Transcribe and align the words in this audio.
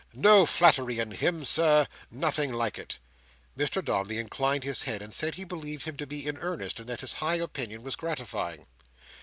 No 0.15 0.47
flattery 0.47 0.97
in 0.97 1.11
him, 1.11 1.45
Sir. 1.45 1.85
Nothing 2.09 2.51
like 2.51 2.79
it." 2.79 2.97
Mr 3.55 3.85
Dombey 3.85 4.17
inclined 4.17 4.63
his 4.63 4.81
head, 4.81 4.99
and 4.99 5.13
said 5.13 5.35
he 5.35 5.43
believed 5.43 5.83
him 5.85 5.95
to 5.97 6.07
be 6.07 6.25
in 6.25 6.37
earnest, 6.39 6.79
and 6.79 6.89
that 6.89 7.01
his 7.01 7.13
high 7.13 7.35
opinion 7.35 7.83
was 7.83 7.95
gratifying. 7.95 8.65